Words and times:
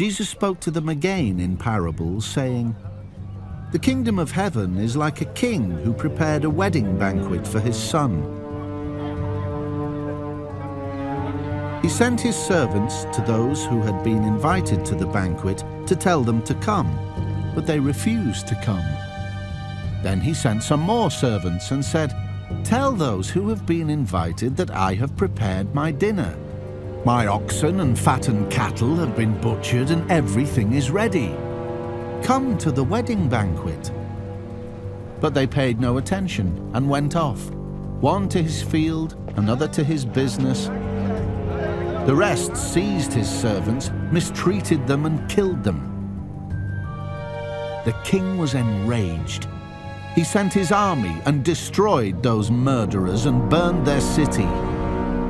Jesus 0.00 0.30
spoke 0.30 0.60
to 0.60 0.70
them 0.70 0.88
again 0.88 1.38
in 1.40 1.58
parables, 1.58 2.24
saying, 2.24 2.74
The 3.70 3.78
kingdom 3.78 4.18
of 4.18 4.30
heaven 4.30 4.78
is 4.78 4.96
like 4.96 5.20
a 5.20 5.26
king 5.34 5.70
who 5.70 5.92
prepared 5.92 6.44
a 6.44 6.48
wedding 6.48 6.98
banquet 6.98 7.46
for 7.46 7.60
his 7.60 7.76
son. 7.76 8.22
He 11.82 11.90
sent 11.90 12.18
his 12.18 12.34
servants 12.34 13.04
to 13.14 13.22
those 13.26 13.66
who 13.66 13.82
had 13.82 14.02
been 14.02 14.24
invited 14.24 14.86
to 14.86 14.94
the 14.94 15.04
banquet 15.04 15.62
to 15.86 15.94
tell 15.94 16.22
them 16.22 16.40
to 16.44 16.54
come, 16.54 16.90
but 17.54 17.66
they 17.66 17.78
refused 17.78 18.48
to 18.48 18.54
come. 18.62 18.88
Then 20.02 20.18
he 20.18 20.32
sent 20.32 20.62
some 20.62 20.80
more 20.80 21.10
servants 21.10 21.72
and 21.72 21.84
said, 21.84 22.16
Tell 22.64 22.92
those 22.92 23.28
who 23.28 23.50
have 23.50 23.66
been 23.66 23.90
invited 23.90 24.56
that 24.56 24.70
I 24.70 24.94
have 24.94 25.14
prepared 25.18 25.74
my 25.74 25.90
dinner. 25.92 26.34
My 27.04 27.28
oxen 27.28 27.80
and 27.80 27.98
fattened 27.98 28.50
cattle 28.50 28.94
have 28.96 29.16
been 29.16 29.40
butchered 29.40 29.90
and 29.90 30.10
everything 30.10 30.74
is 30.74 30.90
ready. 30.90 31.34
Come 32.22 32.58
to 32.58 32.70
the 32.70 32.84
wedding 32.84 33.26
banquet. 33.26 33.90
But 35.18 35.32
they 35.32 35.46
paid 35.46 35.80
no 35.80 35.96
attention 35.96 36.70
and 36.74 36.90
went 36.90 37.16
off, 37.16 37.50
one 38.00 38.28
to 38.28 38.42
his 38.42 38.62
field, 38.62 39.16
another 39.36 39.66
to 39.68 39.82
his 39.82 40.04
business. 40.04 40.66
The 42.06 42.14
rest 42.14 42.54
seized 42.54 43.14
his 43.14 43.30
servants, 43.30 43.90
mistreated 44.12 44.86
them, 44.86 45.06
and 45.06 45.26
killed 45.30 45.64
them. 45.64 45.86
The 47.86 47.96
king 48.04 48.36
was 48.36 48.52
enraged. 48.52 49.48
He 50.14 50.22
sent 50.22 50.52
his 50.52 50.70
army 50.70 51.22
and 51.24 51.42
destroyed 51.42 52.22
those 52.22 52.50
murderers 52.50 53.24
and 53.24 53.48
burned 53.48 53.86
their 53.86 54.02
city. 54.02 54.48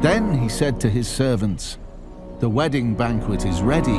Then 0.00 0.32
he 0.32 0.48
said 0.48 0.80
to 0.80 0.88
his 0.88 1.06
servants, 1.06 1.76
The 2.38 2.48
wedding 2.48 2.94
banquet 2.94 3.44
is 3.44 3.60
ready, 3.60 3.98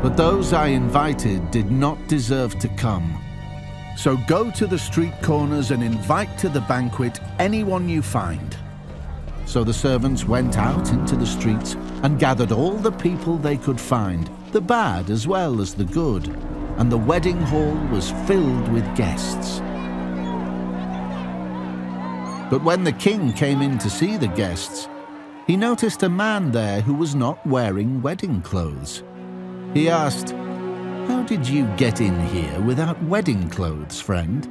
but 0.00 0.16
those 0.16 0.52
I 0.52 0.68
invited 0.68 1.50
did 1.50 1.72
not 1.72 1.98
deserve 2.06 2.56
to 2.60 2.68
come. 2.76 3.20
So 3.96 4.16
go 4.28 4.52
to 4.52 4.66
the 4.68 4.78
street 4.78 5.12
corners 5.22 5.72
and 5.72 5.82
invite 5.82 6.38
to 6.38 6.48
the 6.48 6.60
banquet 6.60 7.18
anyone 7.40 7.88
you 7.88 8.00
find. 8.00 8.56
So 9.44 9.64
the 9.64 9.74
servants 9.74 10.24
went 10.24 10.56
out 10.56 10.90
into 10.90 11.16
the 11.16 11.26
streets 11.26 11.74
and 12.04 12.20
gathered 12.20 12.52
all 12.52 12.76
the 12.76 12.92
people 12.92 13.36
they 13.36 13.56
could 13.56 13.80
find, 13.80 14.30
the 14.52 14.60
bad 14.60 15.10
as 15.10 15.26
well 15.26 15.60
as 15.60 15.74
the 15.74 15.84
good, 15.84 16.28
and 16.78 16.92
the 16.92 16.98
wedding 16.98 17.40
hall 17.40 17.74
was 17.90 18.12
filled 18.28 18.68
with 18.72 18.84
guests. 18.96 19.58
But 22.50 22.62
when 22.62 22.84
the 22.84 22.92
king 22.92 23.32
came 23.32 23.62
in 23.62 23.78
to 23.78 23.90
see 23.90 24.16
the 24.16 24.28
guests, 24.28 24.88
he 25.46 25.56
noticed 25.56 26.02
a 26.02 26.08
man 26.08 26.50
there 26.52 26.80
who 26.80 26.94
was 26.94 27.14
not 27.14 27.44
wearing 27.46 28.00
wedding 28.00 28.40
clothes. 28.40 29.02
He 29.74 29.88
asked, 29.88 30.30
How 31.08 31.22
did 31.26 31.46
you 31.46 31.66
get 31.76 32.00
in 32.00 32.18
here 32.28 32.60
without 32.60 33.02
wedding 33.04 33.50
clothes, 33.50 34.00
friend? 34.00 34.44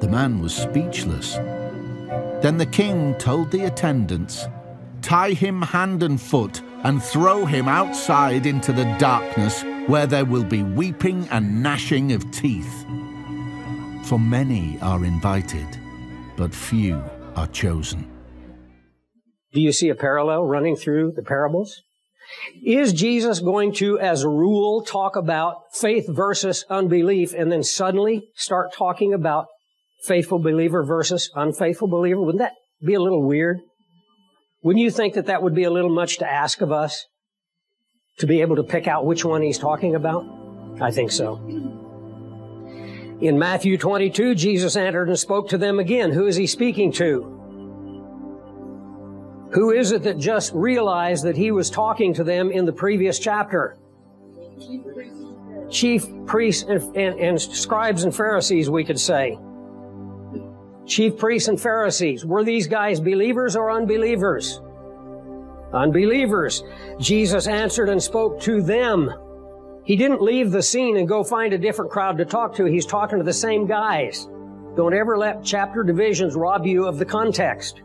The 0.00 0.08
man 0.08 0.40
was 0.40 0.54
speechless. 0.54 1.34
Then 2.42 2.58
the 2.58 2.66
king 2.66 3.14
told 3.16 3.50
the 3.50 3.64
attendants, 3.64 4.46
Tie 5.02 5.32
him 5.32 5.62
hand 5.62 6.02
and 6.02 6.20
foot 6.20 6.60
and 6.84 7.02
throw 7.02 7.46
him 7.46 7.68
outside 7.68 8.46
into 8.46 8.72
the 8.72 8.84
darkness 8.98 9.62
where 9.86 10.06
there 10.06 10.24
will 10.24 10.44
be 10.44 10.62
weeping 10.62 11.26
and 11.30 11.62
gnashing 11.62 12.12
of 12.12 12.30
teeth. 12.30 12.84
For 14.04 14.18
many 14.18 14.78
are 14.80 15.04
invited, 15.04 15.66
but 16.36 16.54
few 16.54 17.02
are 17.36 17.46
chosen. 17.48 18.19
Do 19.52 19.60
you 19.60 19.72
see 19.72 19.88
a 19.88 19.94
parallel 19.94 20.44
running 20.44 20.76
through 20.76 21.12
the 21.16 21.22
parables? 21.22 21.82
Is 22.64 22.92
Jesus 22.92 23.40
going 23.40 23.72
to, 23.74 23.98
as 23.98 24.22
a 24.22 24.28
rule, 24.28 24.82
talk 24.82 25.16
about 25.16 25.74
faith 25.74 26.06
versus 26.08 26.64
unbelief 26.70 27.34
and 27.34 27.50
then 27.50 27.62
suddenly 27.62 28.28
start 28.34 28.72
talking 28.72 29.12
about 29.12 29.46
faithful 30.04 30.38
believer 30.38 30.84
versus 30.84 31.30
unfaithful 31.34 31.88
believer? 31.88 32.20
Wouldn't 32.20 32.38
that 32.38 32.54
be 32.84 32.94
a 32.94 33.00
little 33.00 33.26
weird? 33.26 33.58
Wouldn't 34.62 34.82
you 34.82 34.90
think 34.90 35.14
that 35.14 35.26
that 35.26 35.42
would 35.42 35.54
be 35.54 35.64
a 35.64 35.70
little 35.70 35.90
much 35.90 36.18
to 36.18 36.30
ask 36.30 36.60
of 36.60 36.70
us 36.70 37.06
to 38.18 38.26
be 38.26 38.42
able 38.42 38.56
to 38.56 38.62
pick 38.62 38.86
out 38.86 39.06
which 39.06 39.24
one 39.24 39.42
he's 39.42 39.58
talking 39.58 39.94
about? 39.94 40.24
I 40.80 40.90
think 40.90 41.10
so. 41.10 41.36
In 43.20 43.38
Matthew 43.38 43.76
22, 43.76 44.34
Jesus 44.34 44.76
entered 44.76 45.08
and 45.08 45.18
spoke 45.18 45.48
to 45.48 45.58
them 45.58 45.78
again. 45.78 46.12
Who 46.12 46.26
is 46.26 46.36
he 46.36 46.46
speaking 46.46 46.92
to? 46.92 47.39
Who 49.52 49.72
is 49.72 49.90
it 49.90 50.04
that 50.04 50.18
just 50.18 50.52
realized 50.54 51.24
that 51.24 51.36
he 51.36 51.50
was 51.50 51.70
talking 51.70 52.14
to 52.14 52.24
them 52.24 52.52
in 52.52 52.64
the 52.64 52.72
previous 52.72 53.18
chapter? 53.18 53.76
Chief 55.68 56.06
priests 56.26 56.64
and, 56.68 56.96
and, 56.96 57.18
and, 57.18 57.40
scribes 57.40 58.04
and 58.04 58.14
Pharisees, 58.14 58.70
we 58.70 58.84
could 58.84 58.98
say. 58.98 59.38
Chief 60.86 61.16
priests 61.16 61.48
and 61.48 61.60
Pharisees. 61.60 62.24
Were 62.24 62.44
these 62.44 62.68
guys 62.68 63.00
believers 63.00 63.56
or 63.56 63.70
unbelievers? 63.70 64.60
Unbelievers. 65.72 66.62
Jesus 66.98 67.46
answered 67.46 67.88
and 67.88 68.02
spoke 68.02 68.40
to 68.42 68.62
them. 68.62 69.10
He 69.84 69.96
didn't 69.96 70.22
leave 70.22 70.52
the 70.52 70.62
scene 70.62 70.96
and 70.96 71.08
go 71.08 71.24
find 71.24 71.52
a 71.52 71.58
different 71.58 71.90
crowd 71.90 72.18
to 72.18 72.24
talk 72.24 72.54
to. 72.56 72.66
He's 72.66 72.86
talking 72.86 73.18
to 73.18 73.24
the 73.24 73.32
same 73.32 73.66
guys. 73.66 74.28
Don't 74.76 74.94
ever 74.94 75.18
let 75.18 75.42
chapter 75.44 75.82
divisions 75.82 76.36
rob 76.36 76.66
you 76.66 76.86
of 76.86 76.98
the 76.98 77.04
context. 77.04 77.82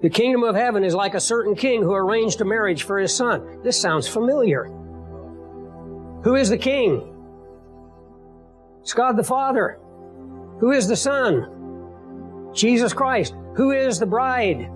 The 0.00 0.10
kingdom 0.10 0.42
of 0.42 0.54
heaven 0.54 0.84
is 0.84 0.94
like 0.94 1.14
a 1.14 1.20
certain 1.20 1.54
king 1.54 1.82
who 1.82 1.94
arranged 1.94 2.40
a 2.40 2.44
marriage 2.44 2.82
for 2.84 2.98
his 2.98 3.14
son. 3.14 3.62
This 3.62 3.80
sounds 3.80 4.08
familiar. 4.08 4.64
Who 6.24 6.36
is 6.36 6.48
the 6.48 6.58
king? 6.58 7.08
It's 8.82 8.94
God 8.94 9.16
the 9.16 9.24
Father. 9.24 9.78
Who 10.60 10.72
is 10.72 10.86
the 10.86 10.96
Son? 10.96 12.50
Jesus 12.54 12.92
Christ. 12.92 13.34
Who 13.56 13.72
is 13.72 13.98
the 13.98 14.06
bride? 14.06 14.70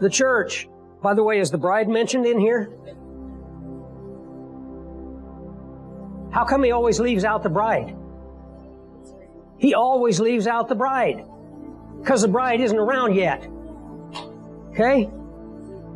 The 0.00 0.10
church. 0.10 0.68
By 1.02 1.14
the 1.14 1.22
way, 1.22 1.40
is 1.40 1.50
the 1.50 1.58
bride 1.58 1.88
mentioned 1.88 2.26
in 2.26 2.38
here? 2.38 2.70
How 6.30 6.44
come 6.44 6.62
he 6.62 6.70
always 6.70 7.00
leaves 7.00 7.24
out 7.24 7.42
the 7.42 7.48
bride? 7.48 7.96
He 9.58 9.74
always 9.74 10.20
leaves 10.20 10.46
out 10.46 10.68
the 10.68 10.74
bride. 10.74 11.24
Because 12.00 12.22
the 12.22 12.28
bride 12.28 12.60
isn't 12.60 12.78
around 12.78 13.14
yet. 13.14 13.46
Okay? 14.72 15.10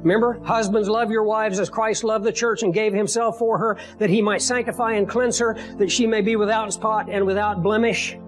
Remember, 0.04 0.38
husbands 0.44 0.88
love 0.88 1.10
your 1.10 1.22
wives 1.22 1.58
as 1.58 1.70
Christ 1.70 2.04
loved 2.04 2.26
the 2.26 2.32
church 2.32 2.62
and 2.62 2.74
gave 2.74 2.92
himself 2.92 3.38
for 3.38 3.56
her 3.56 3.78
that 3.98 4.10
he 4.10 4.20
might 4.20 4.42
sanctify 4.42 4.92
and 4.92 5.08
cleanse 5.08 5.38
her, 5.38 5.56
that 5.78 5.90
she 5.90 6.06
may 6.06 6.20
be 6.20 6.36
without 6.36 6.70
spot 6.74 7.08
and 7.08 7.24
without 7.24 7.62
blemish, 7.62 8.18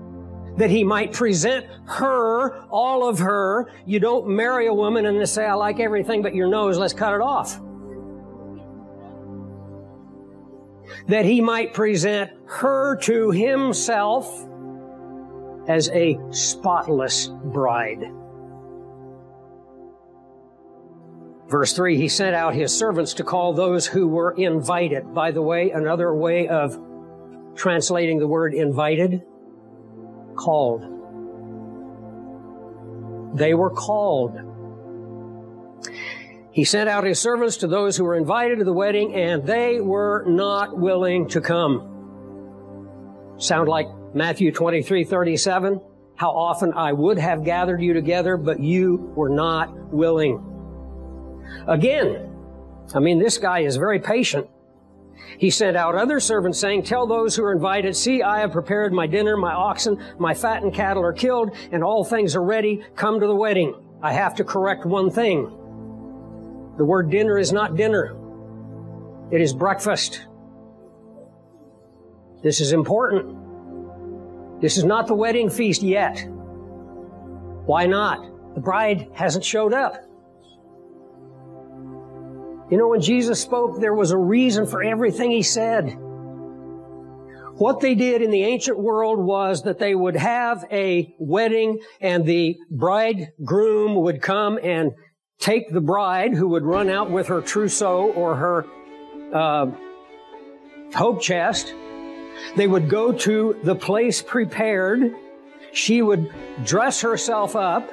that 0.56 0.70
he 0.70 0.82
might 0.82 1.12
present 1.12 1.66
her, 1.84 2.62
all 2.70 3.06
of 3.06 3.18
her. 3.18 3.70
You 3.84 4.00
don't 4.00 4.26
marry 4.26 4.68
a 4.68 4.72
woman 4.72 5.04
and 5.04 5.18
just 5.20 5.34
say, 5.34 5.44
I 5.44 5.52
like 5.52 5.78
everything 5.78 6.22
but 6.22 6.34
your 6.34 6.48
nose, 6.48 6.78
let's 6.78 6.94
cut 6.94 7.12
it 7.12 7.20
off. 7.20 7.60
That 11.08 11.26
he 11.26 11.42
might 11.42 11.74
present 11.74 12.30
her 12.46 12.96
to 13.02 13.32
himself 13.32 14.46
as 15.68 15.90
a 15.90 16.18
spotless 16.30 17.28
bride. 17.28 18.10
Verse 21.56 21.72
3, 21.72 21.96
he 21.96 22.08
sent 22.08 22.36
out 22.36 22.54
his 22.54 22.70
servants 22.70 23.14
to 23.14 23.24
call 23.24 23.54
those 23.54 23.86
who 23.86 24.08
were 24.08 24.32
invited. 24.32 25.14
By 25.14 25.30
the 25.30 25.40
way, 25.40 25.70
another 25.70 26.14
way 26.14 26.48
of 26.48 26.78
translating 27.54 28.18
the 28.18 28.26
word 28.28 28.52
invited, 28.52 29.22
called. 30.34 30.82
They 33.38 33.54
were 33.54 33.70
called. 33.70 34.38
He 36.52 36.64
sent 36.64 36.90
out 36.90 37.04
his 37.04 37.18
servants 37.18 37.56
to 37.58 37.68
those 37.68 37.96
who 37.96 38.04
were 38.04 38.16
invited 38.16 38.58
to 38.58 38.64
the 38.66 38.74
wedding, 38.74 39.14
and 39.14 39.46
they 39.46 39.80
were 39.80 40.26
not 40.28 40.76
willing 40.76 41.26
to 41.28 41.40
come. 41.40 43.34
Sound 43.38 43.66
like 43.66 43.86
Matthew 44.12 44.52
23, 44.52 45.04
37? 45.04 45.80
How 46.16 46.32
often 46.32 46.74
I 46.74 46.92
would 46.92 47.16
have 47.16 47.44
gathered 47.44 47.80
you 47.80 47.94
together, 47.94 48.36
but 48.36 48.60
you 48.60 49.10
were 49.16 49.30
not 49.30 49.74
willing. 49.90 50.52
Again, 51.66 52.32
I 52.94 53.00
mean, 53.00 53.18
this 53.18 53.38
guy 53.38 53.60
is 53.60 53.76
very 53.76 53.98
patient. 53.98 54.48
He 55.38 55.50
sent 55.50 55.76
out 55.76 55.94
other 55.94 56.20
servants 56.20 56.58
saying, 56.58 56.84
Tell 56.84 57.06
those 57.06 57.36
who 57.36 57.44
are 57.44 57.52
invited, 57.52 57.96
see, 57.96 58.22
I 58.22 58.40
have 58.40 58.52
prepared 58.52 58.92
my 58.92 59.06
dinner, 59.06 59.36
my 59.36 59.52
oxen, 59.52 60.02
my 60.18 60.34
fattened 60.34 60.74
cattle 60.74 61.02
are 61.02 61.12
killed, 61.12 61.54
and 61.72 61.82
all 61.82 62.04
things 62.04 62.36
are 62.36 62.42
ready. 62.42 62.84
Come 62.94 63.20
to 63.20 63.26
the 63.26 63.34
wedding. 63.34 63.74
I 64.02 64.12
have 64.12 64.34
to 64.36 64.44
correct 64.44 64.84
one 64.86 65.10
thing. 65.10 65.44
The 66.76 66.84
word 66.84 67.10
dinner 67.10 67.38
is 67.38 67.52
not 67.52 67.76
dinner. 67.76 68.16
It 69.30 69.40
is 69.40 69.52
breakfast. 69.52 70.26
This 72.42 72.60
is 72.60 72.72
important. 72.72 74.60
This 74.60 74.76
is 74.76 74.84
not 74.84 75.06
the 75.06 75.14
wedding 75.14 75.50
feast 75.50 75.82
yet. 75.82 76.26
Why 77.66 77.86
not? 77.86 78.54
The 78.54 78.60
bride 78.60 79.08
hasn't 79.12 79.44
showed 79.44 79.72
up. 79.72 80.05
You 82.70 82.76
know, 82.78 82.88
when 82.88 83.00
Jesus 83.00 83.40
spoke, 83.40 83.80
there 83.80 83.94
was 83.94 84.10
a 84.10 84.18
reason 84.18 84.66
for 84.66 84.82
everything 84.82 85.30
he 85.30 85.42
said. 85.42 85.96
What 87.58 87.80
they 87.80 87.94
did 87.94 88.22
in 88.22 88.30
the 88.30 88.42
ancient 88.42 88.78
world 88.78 89.18
was 89.20 89.62
that 89.62 89.78
they 89.78 89.94
would 89.94 90.16
have 90.16 90.64
a 90.70 91.14
wedding 91.18 91.78
and 92.00 92.26
the 92.26 92.56
bridegroom 92.70 93.94
would 94.02 94.20
come 94.20 94.58
and 94.62 94.92
take 95.38 95.70
the 95.70 95.80
bride 95.80 96.34
who 96.34 96.48
would 96.48 96.64
run 96.64 96.90
out 96.90 97.10
with 97.10 97.28
her 97.28 97.40
trousseau 97.40 98.12
or 98.12 98.34
her 98.34 98.66
uh, 99.32 99.70
hope 100.94 101.22
chest. 101.22 101.72
They 102.56 102.66
would 102.66 102.90
go 102.90 103.12
to 103.12 103.56
the 103.62 103.76
place 103.76 104.22
prepared. 104.22 105.14
She 105.72 106.02
would 106.02 106.30
dress 106.64 107.00
herself 107.00 107.54
up 107.54 107.90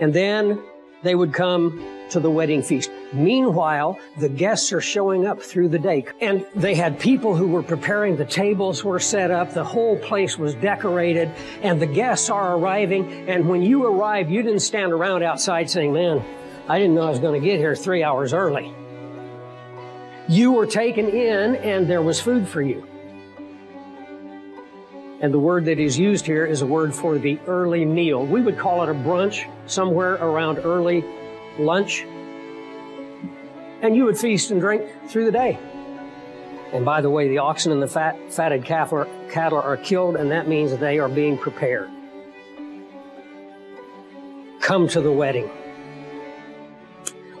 and 0.00 0.12
then 0.12 0.60
they 1.02 1.14
would 1.14 1.32
come 1.32 1.99
to 2.10 2.20
the 2.20 2.30
wedding 2.30 2.62
feast. 2.62 2.90
Meanwhile, 3.12 3.98
the 4.18 4.28
guests 4.28 4.72
are 4.72 4.80
showing 4.80 5.26
up 5.26 5.40
through 5.40 5.68
the 5.68 5.78
day. 5.78 6.04
And 6.20 6.44
they 6.54 6.74
had 6.74 6.98
people 6.98 7.34
who 7.34 7.48
were 7.48 7.62
preparing, 7.62 8.16
the 8.16 8.24
tables 8.24 8.84
were 8.84 9.00
set 9.00 9.30
up, 9.30 9.52
the 9.52 9.64
whole 9.64 9.98
place 9.98 10.38
was 10.38 10.54
decorated, 10.54 11.30
and 11.62 11.80
the 11.80 11.86
guests 11.86 12.30
are 12.30 12.56
arriving. 12.56 13.28
And 13.28 13.48
when 13.48 13.62
you 13.62 13.84
arrive, 13.84 14.30
you 14.30 14.42
didn't 14.42 14.60
stand 14.60 14.92
around 14.92 15.22
outside 15.22 15.70
saying, 15.70 15.92
Man, 15.92 16.24
I 16.68 16.78
didn't 16.78 16.94
know 16.94 17.02
I 17.02 17.10
was 17.10 17.18
going 17.18 17.40
to 17.40 17.44
get 17.44 17.58
here 17.58 17.74
three 17.74 18.02
hours 18.02 18.32
early. 18.32 18.74
You 20.28 20.52
were 20.52 20.66
taken 20.66 21.08
in, 21.08 21.56
and 21.56 21.88
there 21.88 22.02
was 22.02 22.20
food 22.20 22.46
for 22.46 22.62
you. 22.62 22.86
And 25.20 25.34
the 25.34 25.38
word 25.38 25.66
that 25.66 25.78
is 25.78 25.98
used 25.98 26.24
here 26.24 26.46
is 26.46 26.62
a 26.62 26.66
word 26.66 26.94
for 26.94 27.18
the 27.18 27.38
early 27.46 27.84
meal. 27.84 28.24
We 28.24 28.40
would 28.40 28.56
call 28.56 28.82
it 28.82 28.88
a 28.88 28.94
brunch, 28.94 29.44
somewhere 29.66 30.14
around 30.14 30.58
early 30.60 31.04
lunch. 31.58 32.04
And 33.82 33.96
you 33.96 34.04
would 34.04 34.18
feast 34.18 34.50
and 34.50 34.60
drink 34.60 34.84
through 35.08 35.24
the 35.24 35.32
day. 35.32 35.58
And 36.72 36.84
by 36.84 37.00
the 37.00 37.10
way, 37.10 37.28
the 37.28 37.38
oxen 37.38 37.72
and 37.72 37.82
the 37.82 37.88
fat, 37.88 38.32
fatted 38.32 38.64
cattle 38.64 39.58
are 39.58 39.76
killed, 39.76 40.16
and 40.16 40.30
that 40.30 40.46
means 40.46 40.76
they 40.76 40.98
are 40.98 41.08
being 41.08 41.36
prepared. 41.36 41.88
Come 44.60 44.86
to 44.88 45.00
the 45.00 45.10
wedding. 45.10 45.50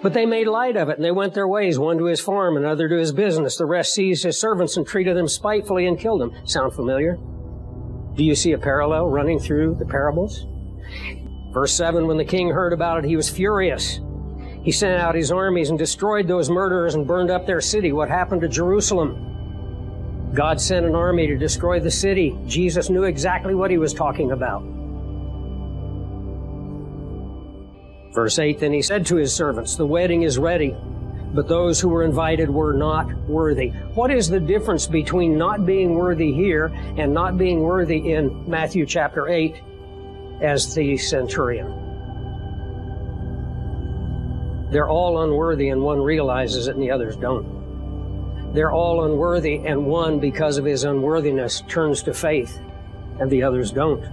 But 0.02 0.14
they 0.14 0.24
made 0.24 0.46
light 0.46 0.76
of 0.76 0.88
it, 0.88 0.96
and 0.96 1.04
they 1.04 1.10
went 1.10 1.34
their 1.34 1.46
ways, 1.46 1.78
one 1.78 1.98
to 1.98 2.06
his 2.06 2.20
farm, 2.20 2.56
another 2.56 2.88
to 2.88 2.96
his 2.96 3.12
business. 3.12 3.56
The 3.56 3.66
rest 3.66 3.92
seized 3.92 4.24
his 4.24 4.40
servants 4.40 4.76
and 4.76 4.86
treated 4.86 5.16
them 5.16 5.28
spitefully 5.28 5.86
and 5.86 5.98
killed 5.98 6.22
them. 6.22 6.32
Sound 6.44 6.72
familiar? 6.72 7.18
Do 8.14 8.24
you 8.24 8.34
see 8.34 8.52
a 8.52 8.58
parallel 8.58 9.06
running 9.08 9.38
through 9.38 9.76
the 9.76 9.84
parables? 9.84 10.46
Verse 11.50 11.72
7 11.72 12.06
When 12.06 12.16
the 12.16 12.24
king 12.24 12.50
heard 12.50 12.72
about 12.72 12.98
it, 12.98 13.08
he 13.08 13.16
was 13.16 13.28
furious. 13.28 14.00
He 14.62 14.72
sent 14.72 15.00
out 15.00 15.14
his 15.14 15.32
armies 15.32 15.70
and 15.70 15.78
destroyed 15.78 16.28
those 16.28 16.50
murderers 16.50 16.94
and 16.94 17.06
burned 17.06 17.30
up 17.30 17.46
their 17.46 17.60
city. 17.60 17.92
What 17.92 18.08
happened 18.08 18.42
to 18.42 18.48
Jerusalem? 18.48 19.26
God 20.34 20.60
sent 20.60 20.86
an 20.86 20.94
army 20.94 21.26
to 21.26 21.36
destroy 21.36 21.80
the 21.80 21.90
city. 21.90 22.38
Jesus 22.46 22.90
knew 22.90 23.04
exactly 23.04 23.54
what 23.54 23.70
he 23.70 23.78
was 23.78 23.94
talking 23.94 24.32
about. 24.32 24.62
Verse 28.12 28.38
8 28.38 28.58
Then 28.58 28.72
he 28.72 28.82
said 28.82 29.06
to 29.06 29.16
his 29.16 29.34
servants, 29.34 29.76
The 29.76 29.86
wedding 29.86 30.22
is 30.22 30.38
ready 30.38 30.76
but 31.32 31.48
those 31.48 31.80
who 31.80 31.88
were 31.88 32.02
invited 32.02 32.50
were 32.50 32.72
not 32.72 33.12
worthy. 33.28 33.68
What 33.94 34.10
is 34.10 34.28
the 34.28 34.40
difference 34.40 34.86
between 34.86 35.38
not 35.38 35.64
being 35.64 35.94
worthy 35.94 36.32
here 36.32 36.66
and 36.96 37.14
not 37.14 37.38
being 37.38 37.60
worthy 37.60 38.12
in 38.12 38.48
Matthew 38.50 38.84
chapter 38.84 39.28
8 39.28 39.62
as 40.40 40.74
the 40.74 40.96
centurion? 40.96 41.68
They're 44.70 44.88
all 44.88 45.22
unworthy 45.22 45.68
and 45.68 45.82
one 45.82 46.00
realizes 46.00 46.68
it 46.68 46.74
and 46.74 46.82
the 46.82 46.90
others 46.90 47.16
don't. 47.16 48.52
They're 48.54 48.72
all 48.72 49.04
unworthy 49.04 49.56
and 49.66 49.86
one, 49.86 50.18
because 50.18 50.58
of 50.58 50.64
his 50.64 50.84
unworthiness, 50.84 51.62
turns 51.68 52.02
to 52.04 52.14
faith 52.14 52.60
and 53.20 53.30
the 53.30 53.42
others 53.42 53.72
don't. 53.72 54.04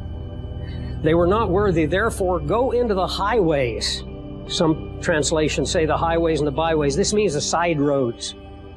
They 1.03 1.13
were 1.13 1.27
not 1.27 1.49
worthy, 1.49 1.85
therefore 1.85 2.39
go 2.39 2.71
into 2.71 2.93
the 2.93 3.07
highways 3.07 4.03
some 4.47 4.99
translations 5.01 5.69
say 5.69 5.85
the 5.85 5.97
highways 5.97 6.39
and 6.39 6.47
the 6.47 6.51
byways. 6.51 6.95
This 6.95 7.13
means 7.13 7.33
the 7.33 7.41
side 7.41 7.79
roads. 7.79 8.33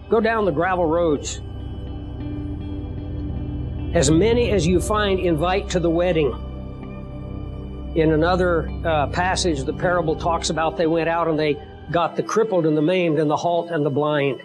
Go 0.09 0.21
down 0.21 0.45
the 0.45 0.51
gravel 0.51 0.87
roads. 0.87 1.41
As 3.95 4.11
many 4.11 4.51
as 4.51 4.67
you 4.67 4.81
find, 4.81 5.21
invite 5.21 5.69
to 5.71 5.81
the 5.81 5.91
wedding. 5.91 6.33
In 7.95 8.13
another 8.13 8.71
uh, 8.85 9.09
passage, 9.09 9.65
the 9.65 9.73
parable 9.73 10.15
talks 10.15 10.51
about 10.51 10.77
they 10.77 10.87
went 10.87 11.09
out 11.09 11.27
and 11.27 11.39
they 11.39 11.57
got 11.91 12.15
the 12.15 12.23
crippled 12.23 12.65
and 12.65 12.77
the 12.77 12.83
maimed 12.83 13.19
and 13.19 13.29
the 13.29 13.37
halt 13.37 13.71
and 13.71 13.85
the 13.85 13.91
blind. 13.91 14.43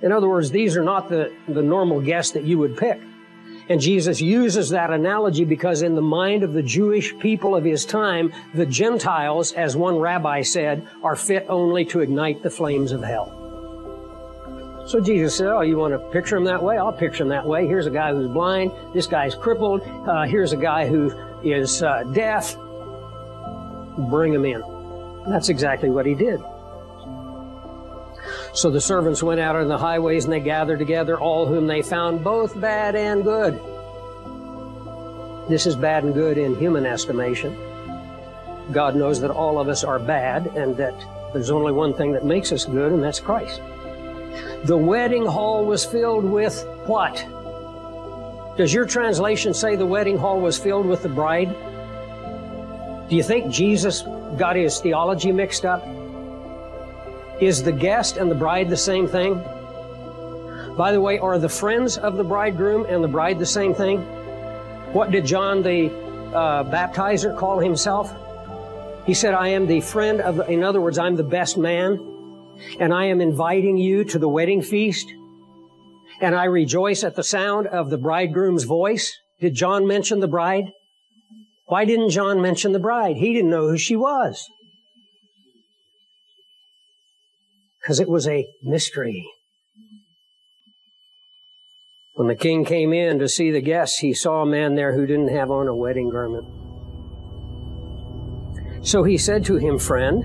In 0.00 0.12
other 0.12 0.28
words, 0.28 0.50
these 0.50 0.76
are 0.76 0.82
not 0.82 1.10
the, 1.10 1.34
the 1.48 1.62
normal 1.62 2.00
guests 2.00 2.32
that 2.32 2.44
you 2.44 2.56
would 2.58 2.76
pick. 2.76 3.00
And 3.68 3.80
Jesus 3.80 4.18
uses 4.20 4.70
that 4.70 4.90
analogy 4.90 5.44
because 5.44 5.82
in 5.82 5.94
the 5.94 6.00
mind 6.00 6.42
of 6.42 6.54
the 6.54 6.62
Jewish 6.62 7.16
people 7.18 7.54
of 7.54 7.64
his 7.64 7.84
time, 7.84 8.32
the 8.54 8.64
Gentiles, 8.64 9.52
as 9.52 9.76
one 9.76 9.98
rabbi 9.98 10.40
said, 10.40 10.88
are 11.02 11.16
fit 11.16 11.44
only 11.50 11.84
to 11.86 12.00
ignite 12.00 12.42
the 12.42 12.48
flames 12.48 12.92
of 12.92 13.02
hell. 13.02 13.34
So 14.86 15.00
Jesus 15.00 15.36
said, 15.36 15.48
Oh, 15.48 15.60
you 15.60 15.76
want 15.76 15.92
to 15.92 15.98
picture 15.98 16.38
him 16.38 16.44
that 16.44 16.62
way? 16.62 16.78
I'll 16.78 16.94
picture 16.94 17.24
him 17.24 17.28
that 17.28 17.44
way. 17.44 17.66
Here's 17.66 17.84
a 17.84 17.90
guy 17.90 18.10
who's 18.12 18.28
blind. 18.28 18.72
This 18.94 19.06
guy's 19.06 19.34
crippled. 19.34 19.82
Uh, 19.82 20.22
here's 20.22 20.54
a 20.54 20.56
guy 20.56 20.88
who 20.88 21.10
is 21.42 21.82
uh, 21.82 22.04
deaf. 22.12 22.56
Bring 24.10 24.32
him 24.32 24.44
in. 24.44 24.62
That's 25.28 25.48
exactly 25.48 25.90
what 25.90 26.06
he 26.06 26.14
did. 26.14 26.40
So 28.54 28.70
the 28.70 28.80
servants 28.80 29.22
went 29.22 29.40
out 29.40 29.56
on 29.56 29.68
the 29.68 29.78
highways 29.78 30.24
and 30.24 30.32
they 30.32 30.40
gathered 30.40 30.78
together 30.78 31.18
all 31.18 31.46
whom 31.46 31.66
they 31.66 31.82
found, 31.82 32.24
both 32.24 32.58
bad 32.60 32.96
and 32.96 33.22
good. 33.22 33.54
This 35.48 35.66
is 35.66 35.76
bad 35.76 36.04
and 36.04 36.14
good 36.14 36.38
in 36.38 36.56
human 36.56 36.84
estimation. 36.84 37.56
God 38.72 38.96
knows 38.96 39.20
that 39.20 39.30
all 39.30 39.58
of 39.58 39.68
us 39.68 39.84
are 39.84 39.98
bad 39.98 40.46
and 40.48 40.76
that 40.76 40.94
there's 41.32 41.50
only 41.50 41.72
one 41.72 41.94
thing 41.94 42.12
that 42.12 42.24
makes 42.24 42.52
us 42.52 42.64
good, 42.64 42.92
and 42.92 43.02
that's 43.02 43.20
Christ. 43.20 43.60
The 44.64 44.76
wedding 44.76 45.24
hall 45.24 45.64
was 45.64 45.84
filled 45.84 46.24
with 46.24 46.66
what? 46.86 47.24
Does 48.58 48.74
your 48.74 48.86
translation 48.86 49.54
say 49.54 49.76
the 49.76 49.86
wedding 49.86 50.18
hall 50.18 50.40
was 50.40 50.58
filled 50.58 50.84
with 50.84 51.04
the 51.04 51.08
bride? 51.08 51.54
Do 53.08 53.14
you 53.14 53.22
think 53.22 53.52
Jesus 53.52 54.02
got 54.36 54.56
his 54.56 54.80
theology 54.80 55.30
mixed 55.30 55.64
up? 55.64 55.86
Is 57.40 57.62
the 57.62 57.70
guest 57.70 58.16
and 58.16 58.28
the 58.28 58.34
bride 58.34 58.68
the 58.68 58.76
same 58.76 59.06
thing? 59.06 59.34
By 60.76 60.90
the 60.90 61.00
way, 61.00 61.20
are 61.20 61.38
the 61.38 61.48
friends 61.48 61.98
of 61.98 62.16
the 62.16 62.24
bridegroom 62.24 62.84
and 62.88 63.02
the 63.02 63.06
bride 63.06 63.38
the 63.38 63.46
same 63.46 63.74
thing? 63.74 64.00
What 64.92 65.12
did 65.12 65.24
John 65.24 65.62
the 65.62 65.92
uh, 66.34 66.64
baptizer 66.64 67.38
call 67.38 67.60
himself? 67.60 68.12
He 69.06 69.14
said, 69.14 69.34
I 69.34 69.48
am 69.50 69.68
the 69.68 69.80
friend 69.80 70.20
of, 70.20 70.34
the, 70.34 70.50
in 70.50 70.64
other 70.64 70.80
words, 70.80 70.98
I'm 70.98 71.14
the 71.14 71.22
best 71.22 71.58
man, 71.58 72.00
and 72.80 72.92
I 72.92 73.04
am 73.04 73.20
inviting 73.20 73.76
you 73.76 74.02
to 74.02 74.18
the 74.18 74.28
wedding 74.28 74.62
feast, 74.62 75.14
and 76.20 76.34
I 76.34 76.44
rejoice 76.44 77.04
at 77.04 77.16
the 77.16 77.22
sound 77.22 77.66
of 77.66 77.90
the 77.90 77.98
bridegroom's 77.98 78.64
voice. 78.64 79.16
Did 79.40 79.54
John 79.54 79.86
mention 79.86 80.20
the 80.20 80.28
bride? 80.28 80.72
Why 81.66 81.84
didn't 81.84 82.10
John 82.10 82.40
mention 82.40 82.72
the 82.72 82.78
bride? 82.78 83.16
He 83.16 83.32
didn't 83.32 83.50
know 83.50 83.68
who 83.68 83.78
she 83.78 83.96
was. 83.96 84.48
because 87.88 88.00
it 88.00 88.08
was 88.10 88.28
a 88.28 88.46
mystery. 88.62 89.26
When 92.12 92.28
the 92.28 92.34
king 92.34 92.66
came 92.66 92.92
in 92.92 93.18
to 93.18 93.30
see 93.30 93.50
the 93.50 93.62
guests, 93.62 94.00
he 94.00 94.12
saw 94.12 94.42
a 94.42 94.46
man 94.46 94.74
there 94.74 94.94
who 94.94 95.06
didn't 95.06 95.28
have 95.28 95.50
on 95.50 95.68
a 95.68 95.74
wedding 95.74 96.10
garment. 96.10 96.44
So 98.82 99.04
he 99.04 99.16
said 99.16 99.42
to 99.46 99.56
him, 99.56 99.78
Friend, 99.78 100.22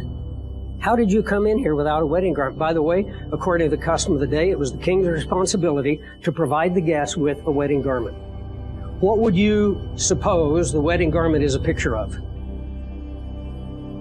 how 0.80 0.96
did 0.96 1.12
you 1.12 1.24
come 1.24 1.48
in 1.48 1.58
here 1.58 1.76
without 1.76 2.02
a 2.02 2.06
wedding 2.06 2.34
garment? 2.34 2.60
By 2.60 2.74
the 2.74 2.82
way, 2.82 3.12
according 3.32 3.70
to 3.70 3.76
the 3.76 3.82
custom 3.82 4.14
of 4.14 4.20
the 4.20 4.28
day, 4.28 4.50
it 4.50 4.60
was 4.60 4.72
the 4.72 4.78
king's 4.78 5.08
responsibility 5.08 6.02
to 6.24 6.32
provide 6.32 6.76
the 6.76 6.82
guests 6.82 7.16
with 7.16 7.40
a 7.46 7.52
wedding 7.52 7.82
garment. 7.82 8.18
What 9.00 9.20
would 9.20 9.36
you 9.36 9.90
suppose 9.96 10.72
the 10.72 10.82
wedding 10.82 11.10
garment 11.10 11.44
is 11.44 11.56
a 11.56 11.60
picture 11.60 11.96
of? 11.96 12.18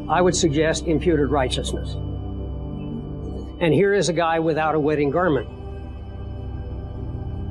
I 0.08 0.20
would 0.20 0.36
suggest 0.36 0.86
imputed 0.86 1.28
righteousness. 1.30 1.94
And 3.60 3.72
here 3.72 3.94
is 3.94 4.08
a 4.08 4.12
guy 4.12 4.40
without 4.40 4.74
a 4.74 4.80
wedding 4.80 5.10
garment. 5.10 5.48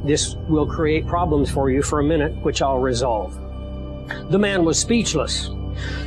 This 0.06 0.36
will 0.50 0.66
create 0.66 1.08
problems 1.08 1.50
for 1.50 1.70
you 1.70 1.82
for 1.82 2.00
a 2.00 2.04
minute, 2.04 2.34
which 2.44 2.62
I'll 2.62 2.80
resolve. 2.80 3.34
The 4.30 4.40
man 4.40 4.66
was 4.66 4.78
speechless. 4.78 5.50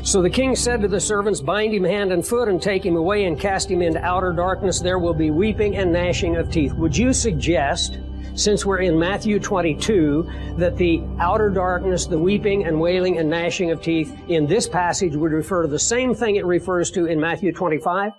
So 0.03 0.23
the 0.23 0.31
king 0.31 0.55
said 0.55 0.83
to 0.83 0.89
the 0.89 1.01
servants, 1.01 1.41
Bind 1.41 1.73
him 1.73 1.85
hand 1.85 2.13
and 2.13 2.27
foot 2.27 2.49
and 2.49 2.61
take 2.61 2.85
him 2.85 2.97
away 2.97 3.25
and 3.25 3.39
cast 3.39 3.71
him 3.71 3.83
into 3.83 4.05
outer 4.05 4.33
darkness. 4.33 4.81
There 4.81 4.99
will 4.99 5.15
be 5.15 5.31
weeping 5.31 5.77
and 5.77 5.93
gnashing 5.93 6.37
of 6.37 6.51
teeth. 6.51 6.73
Would 6.75 6.97
you 6.97 7.13
suggest, 7.13 7.99
since 8.35 8.67
we're 8.67 8.81
in 8.81 8.99
Matthew 8.99 9.39
22, 9.39 10.57
that 10.59 10.77
the 10.77 11.03
outer 11.19 11.51
darkness, 11.51 12.07
the 12.07 12.19
weeping 12.19 12.67
and 12.67 12.81
wailing 12.81 13.19
and 13.19 13.31
gnashing 13.31 13.71
of 13.71 13.81
teeth 13.83 14.17
in 14.29 14.47
this 14.47 14.69
passage 14.69 15.17
would 15.17 15.33
refer 15.33 15.63
to 15.63 15.69
the 15.69 15.79
same 15.79 16.15
thing 16.15 16.37
it 16.37 16.45
refers 16.45 16.91
to 16.93 17.07
in 17.07 17.21
Matthew 17.21 17.53
25? 17.53 18.13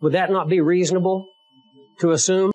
Would 0.00 0.12
that 0.12 0.30
not 0.30 0.48
be 0.48 0.60
reasonable 0.60 1.26
to 2.00 2.12
assume? 2.12 2.52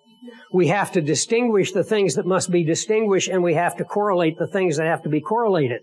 We 0.51 0.67
have 0.67 0.91
to 0.93 1.01
distinguish 1.01 1.71
the 1.71 1.83
things 1.83 2.15
that 2.15 2.25
must 2.25 2.50
be 2.50 2.63
distinguished 2.63 3.29
and 3.29 3.43
we 3.43 3.55
have 3.55 3.75
to 3.77 3.83
correlate 3.83 4.38
the 4.38 4.47
things 4.47 4.77
that 4.77 4.88
have 4.88 5.03
to 5.03 5.09
be 5.09 5.21
correlated. 5.21 5.81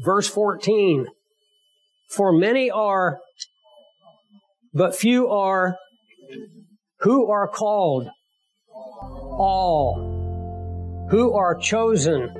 Verse 0.00 0.28
14. 0.28 1.06
For 2.10 2.32
many 2.32 2.70
are, 2.70 3.20
but 4.74 4.94
few 4.96 5.28
are, 5.28 5.76
who 7.00 7.30
are 7.30 7.48
called? 7.48 8.08
All. 8.68 10.08
Who 11.10 11.32
are 11.34 11.54
chosen? 11.54 12.30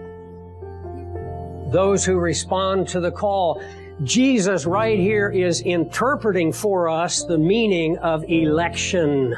Those 1.70 2.04
who 2.04 2.18
respond 2.18 2.88
to 2.88 3.00
the 3.00 3.10
call. 3.10 3.62
Jesus 4.02 4.66
right 4.66 4.98
here 4.98 5.30
is 5.30 5.60
interpreting 5.62 6.52
for 6.52 6.88
us 6.88 7.24
the 7.24 7.38
meaning 7.38 7.98
of 7.98 8.24
election. 8.28 9.34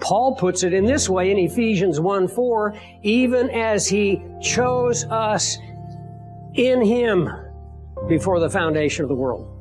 Paul 0.00 0.34
puts 0.34 0.62
it 0.62 0.72
in 0.72 0.84
this 0.86 1.08
way 1.08 1.30
in 1.30 1.38
Ephesians 1.38 2.00
1 2.00 2.28
4, 2.28 2.74
even 3.02 3.50
as 3.50 3.86
he 3.86 4.22
chose 4.40 5.04
us 5.04 5.58
in 6.54 6.82
him 6.82 7.28
before 8.08 8.40
the 8.40 8.50
foundation 8.50 9.04
of 9.04 9.08
the 9.08 9.14
world. 9.14 9.56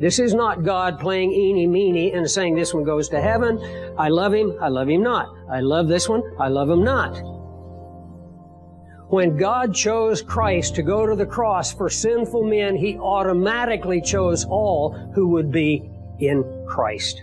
This 0.00 0.20
is 0.20 0.32
not 0.32 0.62
God 0.62 1.00
playing 1.00 1.32
eeny 1.32 1.66
meeny 1.66 2.12
and 2.12 2.30
saying 2.30 2.54
this 2.54 2.72
one 2.72 2.84
goes 2.84 3.08
to 3.08 3.20
heaven. 3.20 3.58
I 3.98 4.08
love 4.08 4.32
him. 4.32 4.56
I 4.60 4.68
love 4.68 4.88
him 4.88 5.02
not. 5.02 5.34
I 5.50 5.60
love 5.60 5.88
this 5.88 6.08
one. 6.08 6.22
I 6.38 6.48
love 6.48 6.70
him 6.70 6.84
not. 6.84 7.20
When 9.08 9.38
God 9.38 9.74
chose 9.74 10.20
Christ 10.20 10.74
to 10.76 10.82
go 10.82 11.06
to 11.06 11.16
the 11.16 11.24
cross 11.24 11.72
for 11.72 11.88
sinful 11.88 12.44
men, 12.44 12.76
He 12.76 12.98
automatically 12.98 14.02
chose 14.02 14.44
all 14.44 14.92
who 15.14 15.28
would 15.28 15.50
be 15.50 15.90
in 16.18 16.44
Christ. 16.68 17.22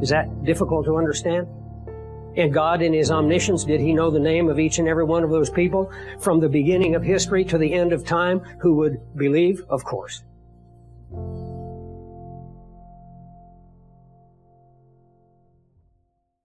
Is 0.00 0.08
that 0.08 0.44
difficult 0.44 0.86
to 0.86 0.96
understand? 0.96 1.46
And 2.36 2.52
God, 2.52 2.82
in 2.82 2.92
His 2.92 3.10
omniscience, 3.10 3.64
did 3.64 3.80
He 3.80 3.92
know 3.92 4.10
the 4.10 4.20
name 4.20 4.48
of 4.48 4.58
each 4.58 4.78
and 4.78 4.86
every 4.86 5.04
one 5.04 5.24
of 5.24 5.30
those 5.30 5.50
people 5.50 5.90
from 6.20 6.38
the 6.38 6.48
beginning 6.48 6.94
of 6.94 7.02
history 7.02 7.44
to 7.46 7.58
the 7.58 7.72
end 7.72 7.92
of 7.92 8.04
time 8.04 8.40
who 8.60 8.74
would 8.76 9.00
believe? 9.16 9.62
Of 9.70 9.84
course. 9.84 10.22